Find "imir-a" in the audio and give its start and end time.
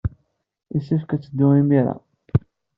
1.61-1.95